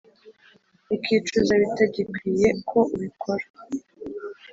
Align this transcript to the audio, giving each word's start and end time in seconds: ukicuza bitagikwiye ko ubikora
ukicuza 0.95 1.53
bitagikwiye 1.61 2.47
ko 2.69 2.79
ubikora 2.93 3.45